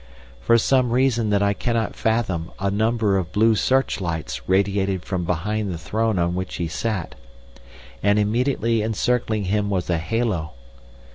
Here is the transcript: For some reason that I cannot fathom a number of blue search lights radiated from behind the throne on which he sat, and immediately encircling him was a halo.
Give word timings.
For 0.39 0.57
some 0.57 0.89
reason 0.89 1.29
that 1.29 1.43
I 1.43 1.53
cannot 1.53 1.95
fathom 1.95 2.51
a 2.59 2.71
number 2.71 3.19
of 3.19 3.31
blue 3.31 3.53
search 3.53 4.01
lights 4.01 4.49
radiated 4.49 5.05
from 5.05 5.25
behind 5.25 5.69
the 5.71 5.77
throne 5.77 6.17
on 6.17 6.33
which 6.33 6.55
he 6.55 6.67
sat, 6.67 7.13
and 8.01 8.17
immediately 8.17 8.81
encircling 8.81 9.43
him 9.43 9.69
was 9.69 9.91
a 9.91 9.99
halo. 9.99 10.53